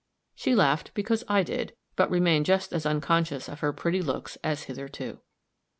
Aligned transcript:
She 0.33 0.55
laughed 0.55 0.95
because 0.95 1.23
I 1.27 1.43
did, 1.43 1.75
but 1.95 2.09
remained 2.09 2.47
just 2.47 2.73
as 2.73 2.87
unconscious 2.87 3.47
of 3.47 3.59
her 3.59 3.71
pretty 3.71 4.01
looks 4.01 4.35
as 4.43 4.63
hitherto. 4.63 5.19